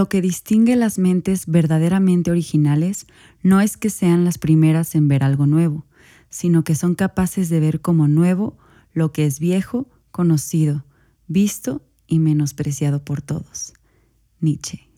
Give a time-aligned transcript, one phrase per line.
[0.00, 3.06] Lo que distingue las mentes verdaderamente originales
[3.42, 5.84] no es que sean las primeras en ver algo nuevo,
[6.30, 8.56] sino que son capaces de ver como nuevo
[8.94, 10.86] lo que es viejo, conocido,
[11.26, 13.74] visto y menospreciado por todos.
[14.40, 14.88] Nietzsche.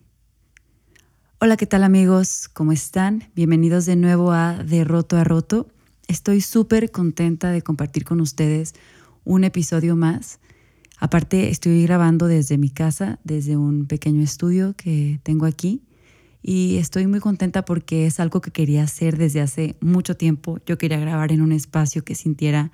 [1.41, 2.47] Hola, ¿qué tal amigos?
[2.47, 3.29] ¿Cómo están?
[3.35, 5.67] Bienvenidos de nuevo a De Roto a Roto.
[6.07, 8.73] Estoy súper contenta de compartir con ustedes
[9.25, 10.39] un episodio más.
[11.03, 15.81] Aparte, estoy grabando desde mi casa, desde un pequeño estudio que tengo aquí.
[16.41, 20.59] Y estoy muy contenta porque es algo que quería hacer desde hace mucho tiempo.
[20.65, 22.71] Yo quería grabar en un espacio que sintiera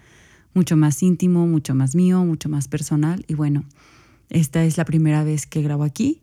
[0.54, 3.26] mucho más íntimo, mucho más mío, mucho más personal.
[3.28, 3.66] Y bueno,
[4.30, 6.22] esta es la primera vez que grabo aquí.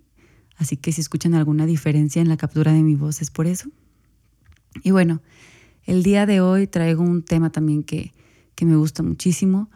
[0.59, 3.69] Así que si escuchan alguna diferencia en la captura de mi voz es por eso.
[4.85, 5.23] Y bueno,
[5.87, 8.13] el día de hoy traigo un tema también que,
[8.55, 9.69] que me gusta muchísimo.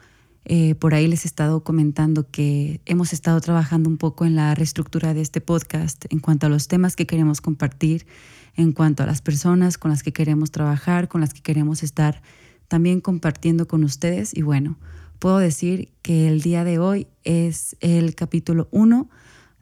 [0.45, 4.55] Eh, por ahí les he estado comentando que hemos estado trabajando un poco en la
[4.55, 8.07] reestructura de este podcast en cuanto a los temas que queremos compartir,
[8.55, 12.21] en cuanto a las personas con las que queremos trabajar, con las que queremos estar
[12.67, 14.35] también compartiendo con ustedes.
[14.35, 14.77] Y bueno,
[15.19, 19.09] puedo decir que el día de hoy es el capítulo 1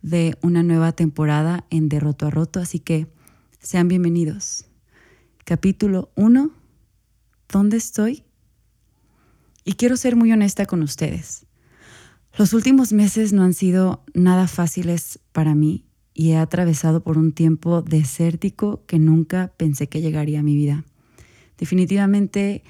[0.01, 3.07] de una nueva temporada en De Roto a Roto, así que
[3.59, 4.65] sean bienvenidos.
[5.43, 6.51] Capítulo 1,
[7.49, 8.23] ¿dónde estoy?
[9.63, 11.45] Y quiero ser muy honesta con ustedes.
[12.37, 17.31] Los últimos meses no han sido nada fáciles para mí y he atravesado por un
[17.31, 20.83] tiempo desértico que nunca pensé que llegaría a mi vida.
[21.57, 22.63] Definitivamente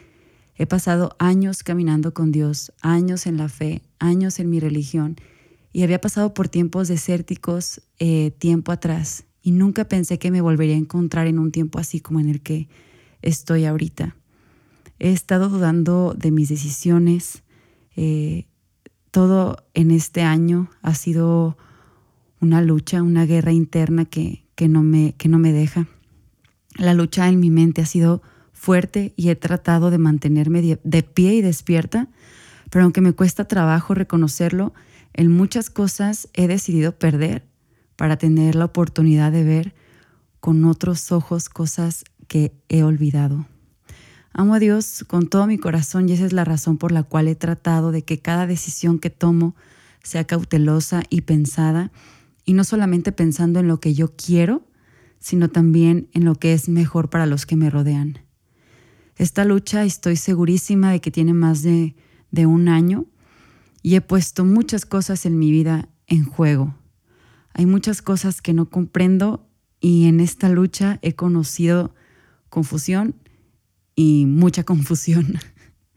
[0.55, 5.17] he pasado años caminando con Dios, años en la fe, años en mi religión
[5.71, 10.75] y había pasado por tiempos desérticos eh, tiempo atrás y nunca pensé que me volvería
[10.75, 12.67] a encontrar en un tiempo así como en el que
[13.21, 14.15] estoy ahorita.
[14.99, 17.43] He estado dudando de mis decisiones.
[17.95, 18.45] Eh,
[19.11, 21.57] todo en este año ha sido
[22.41, 25.87] una lucha, una guerra interna que, no me, que no me deja.
[26.77, 28.21] La lucha en mi mente ha sido
[28.53, 32.09] fuerte y he tratado de mantenerme de pie y despierta,
[32.69, 34.73] pero aunque me cuesta trabajo reconocerlo,
[35.13, 37.45] en muchas cosas he decidido perder
[37.95, 39.73] para tener la oportunidad de ver
[40.39, 43.47] con otros ojos cosas que he olvidado.
[44.39, 47.27] Amo a Dios con todo mi corazón y esa es la razón por la cual
[47.27, 49.53] he tratado de que cada decisión que tomo
[50.01, 51.91] sea cautelosa y pensada,
[52.45, 54.65] y no solamente pensando en lo que yo quiero,
[55.19, 58.19] sino también en lo que es mejor para los que me rodean.
[59.17, 61.97] Esta lucha estoy segurísima de que tiene más de,
[62.31, 63.07] de un año
[63.81, 66.75] y he puesto muchas cosas en mi vida en juego.
[67.53, 69.45] Hay muchas cosas que no comprendo
[69.81, 71.93] y en esta lucha he conocido
[72.47, 73.15] confusión
[73.99, 75.33] y mucha confusión.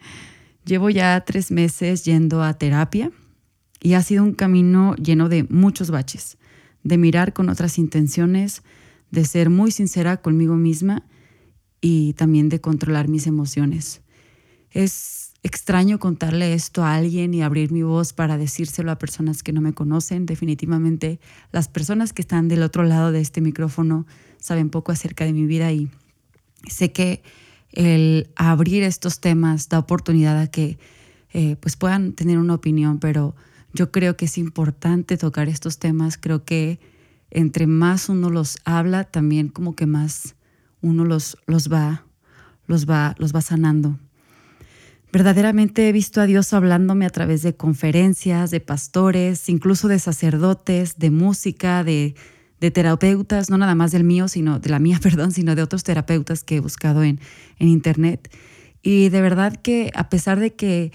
[0.64, 3.12] Llevo ya tres meses yendo a terapia
[3.80, 6.36] y ha sido un camino lleno de muchos baches,
[6.82, 8.64] de mirar con otras intenciones,
[9.12, 11.04] de ser muy sincera conmigo misma
[11.80, 14.00] y también de controlar mis emociones.
[14.72, 19.52] Es extraño contarle esto a alguien y abrir mi voz para decírselo a personas que
[19.52, 20.26] no me conocen.
[20.26, 21.20] Definitivamente
[21.52, 24.08] las personas que están del otro lado de este micrófono
[24.38, 25.88] saben poco acerca de mi vida y
[26.66, 27.22] sé que
[27.72, 30.78] el abrir estos temas da oportunidad a que
[31.32, 33.34] eh, pues puedan tener una opinión, pero
[33.72, 36.18] yo creo que es importante tocar estos temas.
[36.18, 36.78] Creo que
[37.30, 40.34] entre más uno los habla, también como que más
[40.82, 42.04] uno los, los, va,
[42.66, 43.98] los, va, los va sanando.
[45.12, 50.98] Verdaderamente he visto a Dios hablándome a través de conferencias, de pastores, incluso de sacerdotes,
[50.98, 52.14] de música, de
[52.62, 55.82] de terapeutas, no nada más del mío, sino de la mía, perdón, sino de otros
[55.82, 57.18] terapeutas que he buscado en,
[57.58, 58.32] en internet.
[58.82, 60.92] Y de verdad que a pesar de que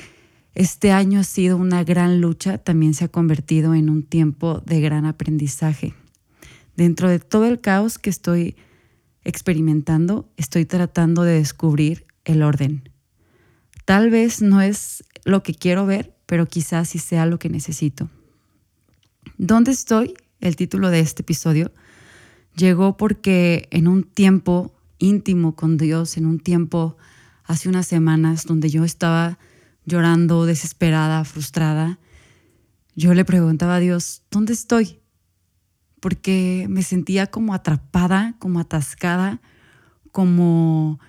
[0.55, 4.79] este año ha sido una gran lucha, también se ha convertido en un tiempo de
[4.79, 5.93] gran aprendizaje.
[6.77, 8.55] Dentro de todo el caos que estoy
[9.25, 12.89] experimentando, estoy tratando de descubrir el orden.
[13.83, 18.09] Tal vez no es lo que quiero ver, pero quizás sí sea lo que necesito.
[19.37, 20.13] ¿Dónde estoy?
[20.39, 21.71] El título de este episodio,
[22.55, 26.97] llegó porque en un tiempo íntimo con Dios, en un tiempo
[27.43, 29.37] hace unas semanas donde yo estaba
[29.85, 31.99] llorando, desesperada, frustrada,
[32.95, 34.99] yo le preguntaba a Dios, ¿dónde estoy?
[35.99, 39.39] Porque me sentía como atrapada, como atascada,
[40.11, 40.99] como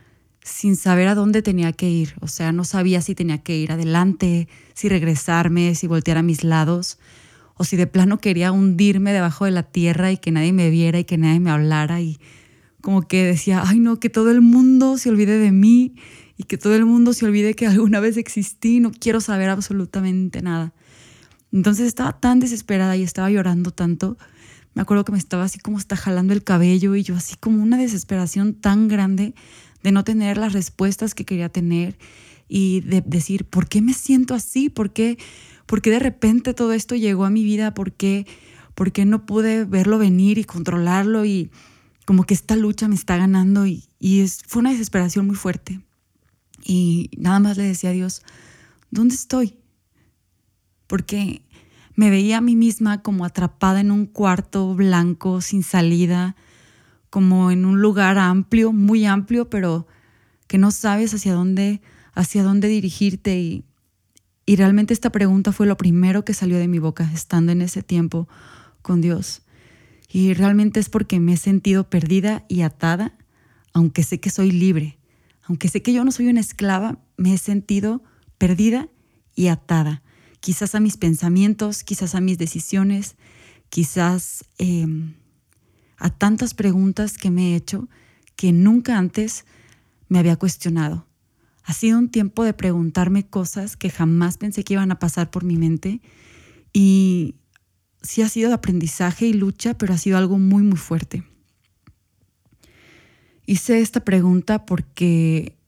[0.42, 2.14] sin saber a dónde tenía que ir.
[2.20, 6.44] O sea, no sabía si tenía que ir adelante, si regresarme, si voltear a mis
[6.44, 6.98] lados
[7.58, 10.98] o si de plano quería hundirme debajo de la tierra y que nadie me viera
[10.98, 12.18] y que nadie me hablara y
[12.80, 15.96] como que decía, ay no, que todo el mundo se olvide de mí
[16.36, 20.40] y que todo el mundo se olvide que alguna vez existí, no quiero saber absolutamente
[20.40, 20.72] nada.
[21.52, 24.16] Entonces estaba tan desesperada y estaba llorando tanto.
[24.74, 27.62] Me acuerdo que me estaba así como está jalando el cabello y yo así como
[27.62, 29.34] una desesperación tan grande
[29.82, 31.98] de no tener las respuestas que quería tener
[32.48, 34.70] y de decir, ¿por qué me siento así?
[34.70, 35.18] ¿Por qué,
[35.68, 37.74] ¿Por qué de repente todo esto llegó a mi vida?
[37.74, 38.26] ¿Por qué,
[38.74, 41.26] ¿Por qué no pude verlo venir y controlarlo?
[41.26, 41.50] Y
[42.06, 45.82] como que esta lucha me está ganando y, y es, fue una desesperación muy fuerte.
[46.64, 48.22] Y nada más le decía a Dios,
[48.90, 49.56] ¿dónde estoy?
[50.86, 51.42] Porque
[51.96, 56.34] me veía a mí misma como atrapada en un cuarto blanco, sin salida,
[57.10, 59.86] como en un lugar amplio, muy amplio, pero
[60.46, 61.82] que no sabes hacia dónde,
[62.14, 63.38] hacia dónde dirigirte.
[63.38, 63.64] Y,
[64.48, 67.82] y realmente esta pregunta fue lo primero que salió de mi boca estando en ese
[67.82, 68.30] tiempo
[68.80, 69.42] con Dios.
[70.10, 73.12] Y realmente es porque me he sentido perdida y atada,
[73.74, 74.96] aunque sé que soy libre,
[75.42, 78.02] aunque sé que yo no soy una esclava, me he sentido
[78.38, 78.88] perdida
[79.34, 80.02] y atada,
[80.40, 83.16] quizás a mis pensamientos, quizás a mis decisiones,
[83.68, 85.12] quizás em,
[85.98, 87.86] a tantas preguntas que me he hecho
[88.34, 89.44] que nunca antes
[90.08, 91.07] me había cuestionado.
[91.68, 95.44] Ha sido un tiempo de preguntarme cosas que jamás pensé que iban a pasar por
[95.44, 96.00] mi mente
[96.72, 97.34] y
[98.00, 101.24] sí ha sido de aprendizaje y lucha, pero ha sido algo muy, muy fuerte.
[103.44, 105.58] Hice esta pregunta porque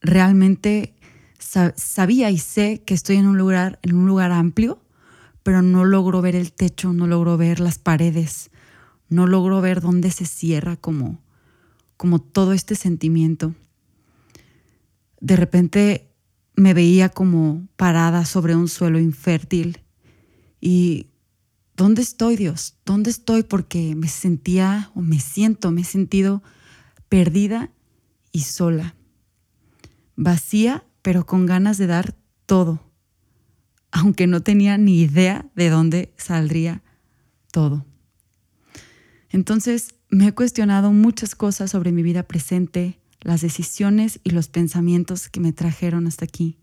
[0.00, 0.94] realmente
[1.38, 4.82] sabía y sé que estoy en un lugar, en un lugar amplio,
[5.42, 8.50] pero no logro ver el techo, no logro ver las paredes,
[9.10, 11.20] no logro ver dónde se cierra como,
[11.98, 13.54] como todo este sentimiento.
[15.20, 16.10] De repente
[16.54, 19.82] me veía como parada sobre un suelo infértil
[20.60, 21.06] y
[21.76, 22.76] ¿dónde estoy Dios?
[22.84, 23.42] ¿Dónde estoy?
[23.44, 26.42] Porque me sentía o me siento, me he sentido
[27.08, 27.70] perdida
[28.32, 28.94] y sola,
[30.16, 32.80] vacía, pero con ganas de dar todo,
[33.90, 36.82] aunque no tenía ni idea de dónde saldría
[37.50, 37.86] todo.
[39.30, 45.28] Entonces me he cuestionado muchas cosas sobre mi vida presente, las decisiones y los pensamientos
[45.28, 46.56] que me trajeron hasta aquí.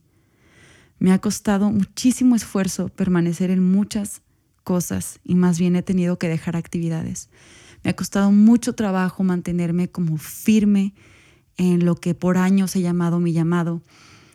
[0.99, 4.21] Me ha costado muchísimo esfuerzo permanecer en muchas
[4.63, 7.29] cosas y más bien he tenido que dejar actividades.
[7.83, 10.93] Me ha costado mucho trabajo mantenerme como firme
[11.57, 13.83] en lo que por años he llamado mi llamado,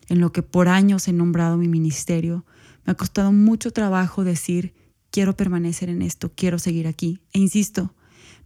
[0.09, 2.45] en lo que por años he nombrado mi ministerio.
[2.85, 4.75] Me ha costado mucho trabajo decir,
[5.11, 7.21] quiero permanecer en esto, quiero seguir aquí.
[7.33, 7.95] E insisto,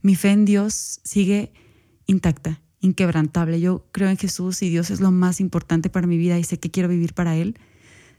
[0.03, 1.53] mi fe en Dios sigue
[2.07, 3.61] intacta, inquebrantable.
[3.61, 6.59] Yo creo en Jesús y Dios es lo más importante para mi vida y sé
[6.59, 7.59] que quiero vivir para Él.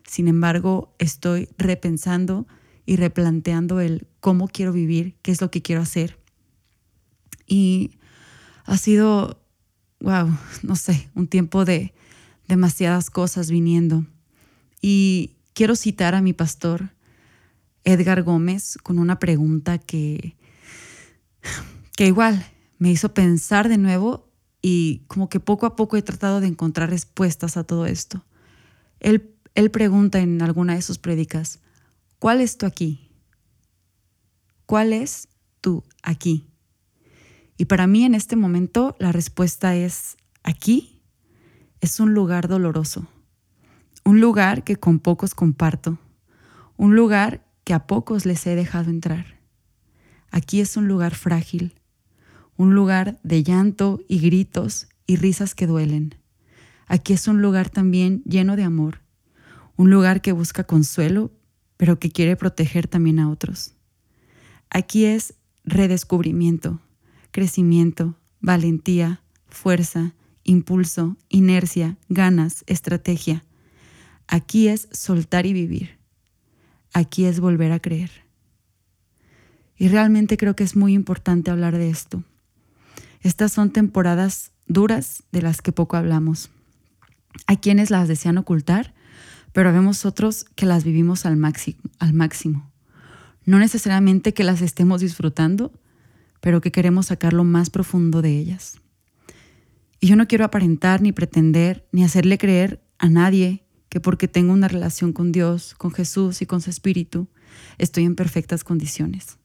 [0.07, 2.47] Sin embargo, estoy repensando
[2.85, 6.17] y replanteando el cómo quiero vivir, qué es lo que quiero hacer.
[7.47, 7.99] Y
[8.65, 9.43] ha sido,
[9.99, 11.93] wow, no sé, un tiempo de
[12.47, 14.05] demasiadas cosas viniendo.
[14.81, 16.91] Y quiero citar a mi pastor
[17.83, 20.35] Edgar Gómez con una pregunta que
[21.95, 22.45] que igual
[22.77, 24.24] me hizo pensar de nuevo
[24.67, 28.25] y como que poco a poco he tratado de encontrar respuestas a todo esto.
[28.99, 31.59] Él, él pregunta en alguna de sus prédicas,
[32.17, 33.11] ¿cuál es tu aquí?
[34.65, 35.27] ¿Cuál es
[35.61, 36.47] tu aquí?
[37.57, 40.99] Y para mí en este momento la respuesta es, aquí
[41.79, 43.05] es un lugar doloroso,
[44.03, 45.99] un lugar que con pocos comparto,
[46.75, 49.39] un lugar que a pocos les he dejado entrar.
[50.31, 51.79] Aquí es un lugar frágil,
[52.57, 56.15] un lugar de llanto y gritos y risas que duelen.
[56.87, 59.01] Aquí es un lugar también lleno de amor,
[59.75, 61.31] un lugar que busca consuelo,
[61.77, 63.73] pero que quiere proteger también a otros.
[64.69, 65.33] Aquí es
[65.63, 66.79] redescubrimiento,
[67.31, 73.43] crecimiento, valentía, fuerza, impulso, inercia, ganas, estrategia.
[74.27, 75.97] Aquí es soltar y vivir.
[76.93, 78.11] Aquí es volver a creer.
[79.77, 82.23] Y realmente creo que es muy importante hablar de esto.
[83.25, 86.51] Estas son temporadas duras de las que poco hablamos.
[87.47, 88.93] Hay quienes las desean ocultar,
[89.51, 92.71] pero vemos otros que las vivimos al máximo.
[93.43, 95.73] No necesariamente que las estemos disfrutando,
[96.39, 98.79] pero que queremos sacar lo más profundo de ellas.
[99.99, 104.53] Y yo no quiero aparentar ni pretender ni hacerle creer a nadie que porque tengo
[104.53, 107.27] una relación con Dios, con Jesús y con su Espíritu,
[107.79, 109.39] estoy en perfectas condiciones.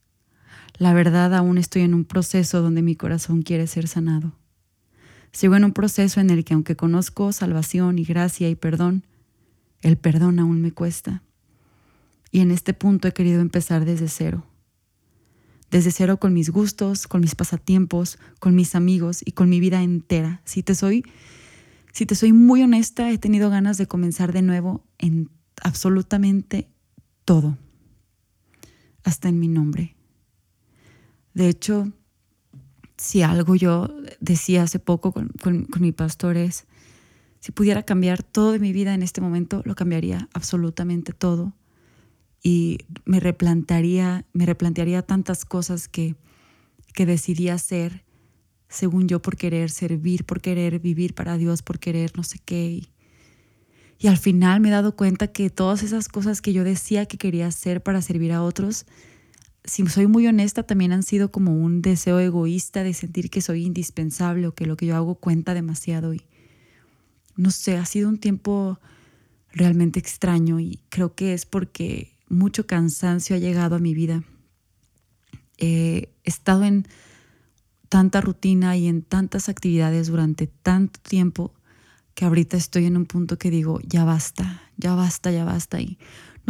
[0.81, 4.33] La verdad, aún estoy en un proceso donde mi corazón quiere ser sanado.
[5.31, 9.05] Sigo en un proceso en el que aunque conozco salvación y gracia y perdón,
[9.83, 11.23] el perdón aún me cuesta.
[12.31, 14.47] Y en este punto he querido empezar desde cero.
[15.71, 19.83] Desde cero con mis gustos, con mis pasatiempos, con mis amigos y con mi vida
[19.83, 20.41] entera.
[20.47, 21.05] Si te soy,
[21.93, 25.29] si te soy muy honesta, he tenido ganas de comenzar de nuevo en
[25.63, 26.71] absolutamente
[27.27, 27.59] todo.
[29.05, 30.00] Hasta en mi nombre
[31.35, 31.93] De hecho,
[32.97, 33.89] si algo yo
[34.21, 36.67] decía hace poco con, con, mi pastor es,
[37.41, 41.55] si pudiera cambiar todo de mi vida en este momento, lo cambiaría absolutamente todo.
[42.43, 46.17] Y me replantearía, me replantearía tantas cosas que,
[46.93, 48.05] que decidí hacer
[48.71, 52.83] según yo por querer servir, por querer vivir para Dios, por querer no sé qué.
[53.99, 57.19] Y, al final me he dado cuenta que todas esas cosas que yo decía que
[57.19, 58.87] quería hacer para servir a otros,
[59.65, 63.65] si soy muy honesta, también han sido como un deseo egoísta de sentir que soy
[63.65, 66.15] indispensable o que lo que yo hago cuenta demasiado.
[66.15, 66.23] Y
[67.37, 68.79] no sé, ha sido un tiempo
[69.53, 74.23] realmente extraño y creo que es porque mucho cansancio ha llegado a mi vida.
[75.59, 76.87] he estado en
[77.91, 81.53] tanta rutina y en tantas actividades durante tanto tiempo
[82.15, 85.81] que ahorita estoy en un punto que digo, ya basta, ya basta, ya basta.
[85.81, 85.99] Y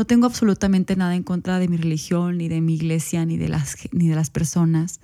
[0.00, 3.50] no tengo absolutamente nada en contra de mi religión, ni de mi iglesia, ni de
[3.50, 4.98] las, ni de las personas,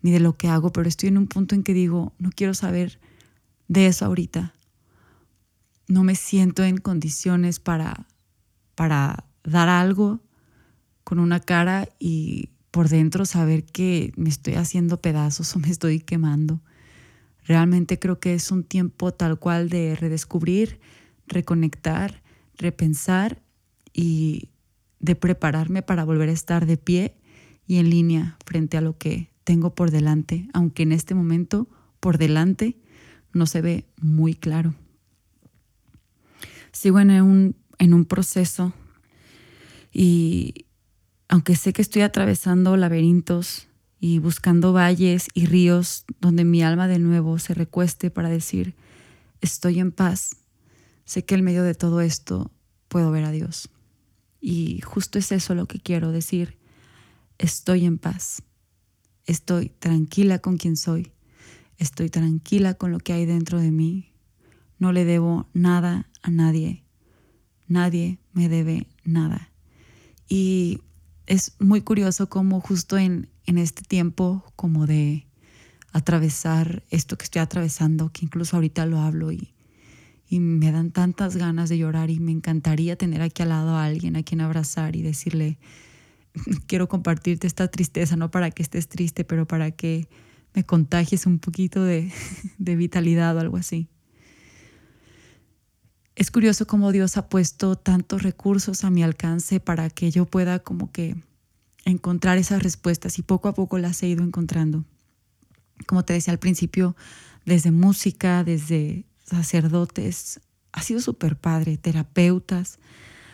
[0.00, 2.54] ni de lo que hago, pero estoy en un punto en que digo, no quiero
[2.54, 2.98] saber
[3.68, 4.54] de eso ahorita.
[5.86, 8.06] No me siento en condiciones para,
[8.74, 10.22] para dar algo
[11.04, 16.00] con una cara y por dentro saber que me estoy haciendo pedazos o me estoy
[16.00, 16.62] quemando.
[17.44, 20.80] Realmente creo que es un tiempo tal cual de redescubrir,
[21.26, 22.22] reconectar,
[22.56, 23.42] repensar
[23.92, 24.50] y
[25.00, 27.16] de prepararme para volver a estar de pie
[27.66, 31.68] y en línea frente a lo que tengo por delante, aunque en este momento
[32.00, 32.76] por delante
[33.32, 34.74] no se ve muy claro.
[36.72, 38.72] Sigo en un, en un proceso
[39.92, 40.66] y
[41.28, 43.68] aunque sé que estoy atravesando laberintos
[44.00, 48.74] y buscando valles y ríos donde mi alma de nuevo se recueste para decir,
[49.40, 50.36] estoy en paz,
[51.04, 52.50] sé que en medio de todo esto
[52.88, 53.70] puedo ver a Dios.
[54.44, 56.58] Y justo es eso lo que quiero decir,
[57.38, 58.42] estoy en paz,
[59.24, 61.12] estoy tranquila con quien soy,
[61.78, 64.12] estoy tranquila con lo que hay dentro de mí,
[64.80, 66.82] no le debo nada a nadie,
[67.68, 69.52] nadie me debe nada.
[70.28, 70.80] Y
[71.26, 75.28] es muy curioso cómo justo en, en este tiempo como de
[75.92, 79.54] atravesar esto que estoy atravesando, que incluso ahorita lo hablo y,
[80.32, 83.84] y me dan tantas ganas de llorar y me encantaría tener aquí al lado a
[83.84, 85.58] alguien a quien abrazar y decirle,
[86.66, 90.08] quiero compartirte esta tristeza, no para que estés triste, pero para que
[90.54, 92.10] me contagies un poquito de,
[92.58, 93.90] de vitalidad o algo así.
[96.16, 100.60] Es curioso cómo Dios ha puesto tantos recursos a mi alcance para que yo pueda
[100.60, 101.14] como que
[101.84, 104.86] encontrar esas respuestas y poco a poco las he ido encontrando.
[105.86, 106.96] Como te decía al principio,
[107.44, 109.04] desde música, desde
[109.36, 110.40] sacerdotes,
[110.72, 112.78] ha sido súper padre, terapeutas,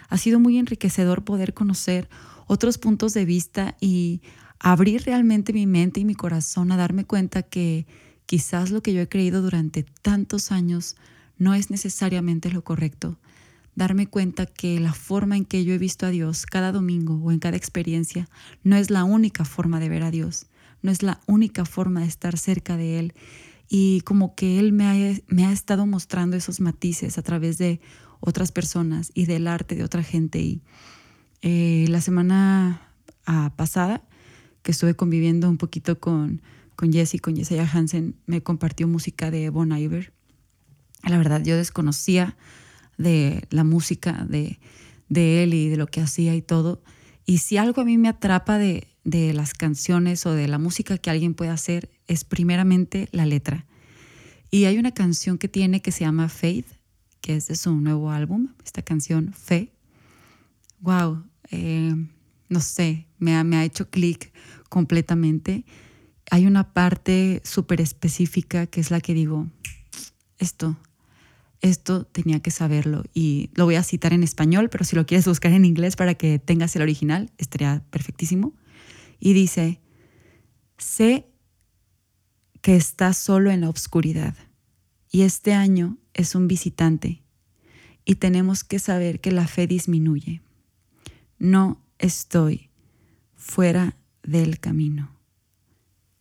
[0.08, 2.08] ha sido muy enriquecedor poder conocer
[2.46, 4.22] otros puntos de vista y
[4.58, 7.86] abrir realmente mi mente y mi corazón a darme cuenta que
[8.26, 10.96] quizás lo que yo he creído durante tantos años
[11.36, 13.18] no es necesariamente lo correcto.
[13.76, 17.30] Darme cuenta que la forma en que yo he visto a Dios cada domingo o
[17.30, 18.28] en cada experiencia
[18.64, 20.46] no es la única forma de ver a Dios,
[20.82, 23.14] no es la única forma de estar cerca de Él.
[23.68, 27.80] Y como que Él me ha, me ha estado mostrando esos matices a través de
[28.20, 30.38] otras personas y del arte de otra gente.
[30.40, 30.62] Y
[31.42, 32.92] eh, la semana
[33.26, 34.02] ah, pasada,
[34.62, 36.42] que estuve conviviendo un poquito con,
[36.76, 40.12] con Jessie, con Jessica Hansen, me compartió música de Bon Iver
[41.06, 42.36] la verdad, yo desconocía
[42.96, 44.58] de la música de,
[45.08, 46.82] de él y de lo que hacía y todo.
[47.24, 50.98] Y si algo a mí me atrapa de, de las canciones o de la música
[50.98, 53.66] que alguien puede hacer es primeramente la letra.
[54.50, 56.66] Y hay una canción que tiene que se llama Faith,
[57.20, 59.72] que es de su nuevo álbum, esta canción Fe.
[60.80, 61.94] Wow, eh,
[62.48, 64.32] no sé, me ha, me ha hecho clic
[64.68, 65.64] completamente.
[66.30, 69.48] Hay una parte súper específica que es la que digo,
[70.38, 70.76] esto,
[71.60, 75.26] esto tenía que saberlo y lo voy a citar en español, pero si lo quieres
[75.26, 78.54] buscar en inglés para que tengas el original, estaría perfectísimo.
[79.20, 79.80] Y dice,
[80.76, 81.27] sé
[82.68, 84.34] que estás solo en la oscuridad
[85.10, 87.22] y este año es un visitante
[88.04, 90.42] y tenemos que saber que la fe disminuye.
[91.38, 92.68] No estoy
[93.34, 95.16] fuera del camino.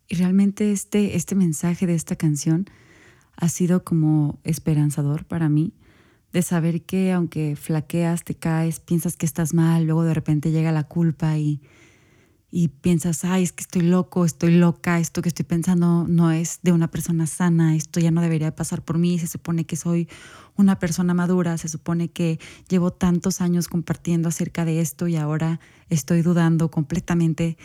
[0.08, 2.70] Y realmente este, este mensaje de esta canción
[3.36, 5.74] ha sido como esperanzador para mí
[6.32, 10.72] de saber que aunque flaqueas, te caes, piensas que estás mal, luego de repente llega
[10.72, 11.60] la culpa y,
[12.50, 16.60] y piensas, ay, es que estoy loco, estoy loca, esto que estoy pensando no es
[16.62, 20.08] de una persona sana, esto ya no debería pasar por mí, se supone que soy
[20.56, 22.39] una persona madura, se supone que
[22.70, 27.58] llevo tantos años compartiendo acerca de esto y ahora estoy dudando completamente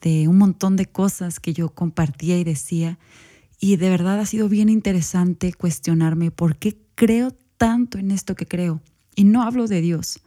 [0.00, 2.98] de un montón de cosas que yo compartía y decía.
[3.58, 8.46] Y de verdad ha sido bien interesante cuestionarme por qué creo tanto en esto que
[8.46, 8.80] creo.
[9.14, 10.20] Y no hablo de Dios,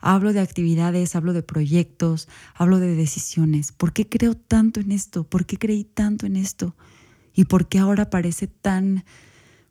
[0.00, 3.72] hablo de actividades, hablo de proyectos, hablo de decisiones.
[3.72, 5.24] ¿Por qué creo tanto en esto?
[5.24, 6.76] ¿Por qué creí tanto en esto?
[7.34, 9.04] ¿Y por qué ahora parece tan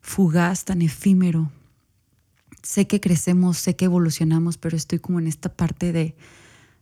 [0.00, 1.50] fugaz, tan efímero?
[2.62, 6.16] Sé que crecemos, sé que evolucionamos, pero estoy como en esta parte de,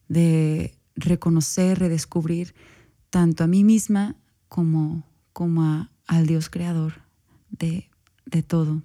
[0.08, 2.54] de reconocer, redescubrir
[3.10, 4.16] tanto a mí misma
[4.48, 7.02] como, como al Dios creador
[7.50, 7.90] de,
[8.26, 8.82] de todo.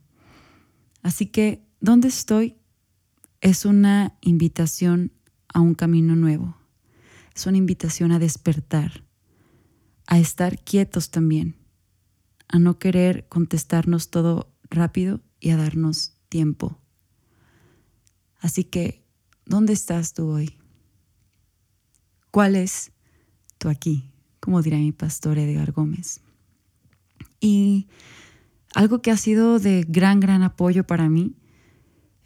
[1.01, 2.58] Así que, ¿dónde estoy?
[3.41, 5.13] Es una invitación
[5.47, 6.57] a un camino nuevo.
[7.33, 9.05] Es una invitación a despertar,
[10.07, 11.55] a estar quietos también,
[12.49, 16.81] a no querer contestarnos todo rápido y a darnos tiempo.
[18.41, 19.05] Así que,
[19.45, 20.57] ¿dónde estás tú hoy?
[22.31, 22.91] ¿Cuál es
[23.57, 24.11] tu aquí?
[24.41, 26.19] Como dirá mi pastor Edgar Gómez.
[27.39, 27.87] Y
[28.75, 31.38] algo que ha sido de gran, gran apoyo para mí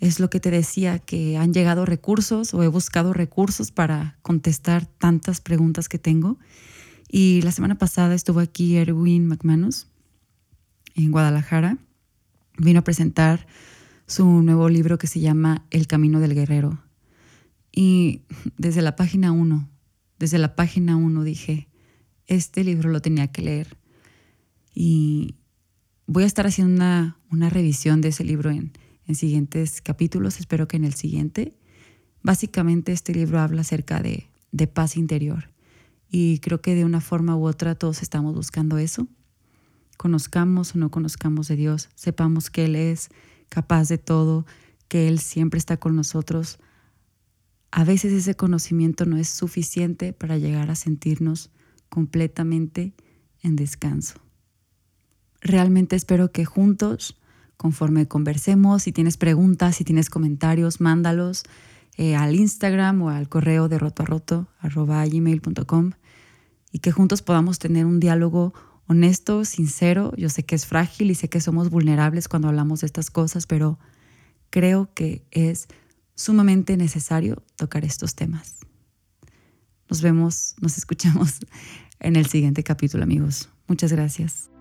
[0.03, 4.85] es lo que te decía, que han llegado recursos o he buscado recursos para contestar
[4.85, 6.37] tantas preguntas que tengo.
[7.09, 9.87] Y la semana pasada estuvo aquí Erwin McManus
[10.95, 11.77] en Guadalajara.
[12.57, 13.47] Vino a presentar
[14.05, 16.83] su nuevo libro que se llama El Camino del Guerrero.
[17.71, 18.21] Y
[18.57, 19.69] desde la página 1
[20.19, 21.67] desde la página 1 dije,
[22.27, 23.77] este libro lo tenía que leer.
[24.73, 25.35] Y
[26.07, 28.71] voy a estar haciendo una, una revisión de ese libro en,
[29.07, 31.53] en siguientes capítulos, espero que en el siguiente.
[32.21, 35.49] Básicamente este libro habla acerca de, de paz interior
[36.09, 39.07] y creo que de una forma u otra todos estamos buscando eso.
[39.97, 43.09] Conozcamos o no conozcamos de Dios, sepamos que Él es
[43.49, 44.45] capaz de todo,
[44.87, 46.59] que Él siempre está con nosotros,
[47.75, 51.49] a veces ese conocimiento no es suficiente para llegar a sentirnos
[51.89, 52.93] completamente
[53.41, 54.21] en descanso.
[55.41, 57.19] Realmente espero que juntos,
[57.63, 61.43] conforme conversemos, si tienes preguntas, si tienes comentarios, mándalos
[61.95, 64.49] eh, al Instagram o al correo de roto
[66.73, 68.53] y que juntos podamos tener un diálogo
[68.87, 70.11] honesto, sincero.
[70.17, 73.47] Yo sé que es frágil y sé que somos vulnerables cuando hablamos de estas cosas,
[73.47, 73.79] pero
[74.49, 75.69] creo que es
[76.15, 78.57] sumamente necesario tocar estos temas.
[79.89, 81.39] Nos vemos, nos escuchamos
[82.01, 83.47] en el siguiente capítulo, amigos.
[83.69, 84.52] Muchas gracias.